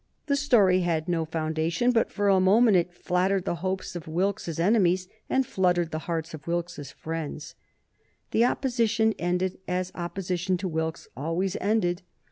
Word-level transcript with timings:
The 0.25 0.35
story 0.35 0.79
had 0.79 1.07
no 1.07 1.25
foundation, 1.25 1.91
but 1.91 2.11
for 2.11 2.27
a 2.27 2.39
moment 2.39 2.75
it 2.75 2.91
flattered 2.91 3.45
the 3.45 3.57
hopes 3.61 3.95
of 3.95 4.07
Wilkes's 4.07 4.59
enemies 4.59 5.07
and 5.29 5.45
fluttered 5.45 5.91
the 5.91 5.99
hearts 6.09 6.33
of 6.33 6.47
Wilkes's 6.47 6.89
friends. 6.89 7.53
The 8.31 8.45
opposition 8.45 9.13
ended 9.19 9.59
as 9.67 9.91
opposition 9.93 10.57
to 10.57 10.67
Wilkes 10.67 11.07
always 11.15 11.55
ended. 11.61 12.01